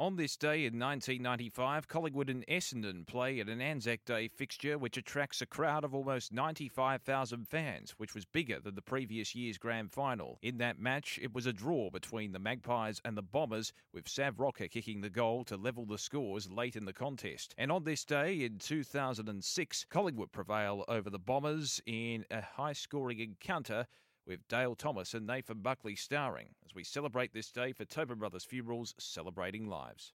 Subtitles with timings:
[0.00, 4.96] On this day in 1995, Collingwood and Essendon play at an Anzac Day fixture which
[4.96, 9.92] attracts a crowd of almost 95,000 fans, which was bigger than the previous year's grand
[9.92, 10.40] final.
[10.42, 14.40] In that match, it was a draw between the Magpies and the Bombers, with Sav
[14.40, 17.54] Rocca kicking the goal to level the scores late in the contest.
[17.56, 23.20] And on this day in 2006, Collingwood prevail over the Bombers in a high scoring
[23.20, 23.86] encounter
[24.26, 28.44] with Dale Thomas and Nathan Buckley starring as we celebrate this day for Tobin Brothers
[28.44, 30.12] Funerals Celebrating Lives.